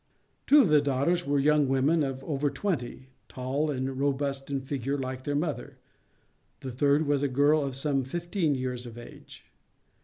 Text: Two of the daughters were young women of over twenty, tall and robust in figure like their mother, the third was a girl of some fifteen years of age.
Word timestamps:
Two 0.47 0.61
of 0.63 0.69
the 0.69 0.81
daughters 0.81 1.27
were 1.27 1.37
young 1.37 1.67
women 1.67 2.01
of 2.01 2.23
over 2.23 2.49
twenty, 2.49 3.09
tall 3.29 3.69
and 3.69 3.99
robust 3.99 4.49
in 4.49 4.59
figure 4.59 4.97
like 4.97 5.25
their 5.25 5.35
mother, 5.35 5.77
the 6.61 6.71
third 6.71 7.05
was 7.05 7.21
a 7.21 7.27
girl 7.27 7.61
of 7.61 7.75
some 7.75 8.03
fifteen 8.03 8.55
years 8.55 8.87
of 8.87 8.97
age. 8.97 9.45